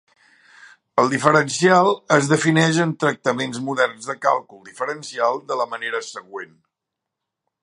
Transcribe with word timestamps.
El 1.03 1.11
diferencial 1.11 1.89
es 2.15 2.31
defineix 2.33 2.81
en 2.87 2.95
tractaments 3.05 3.61
moderns 3.69 4.11
de 4.13 4.19
càlcul 4.27 4.67
diferencial 4.73 5.41
de 5.53 5.63
la 5.65 5.73
manera 5.77 6.07
següent. 6.13 6.61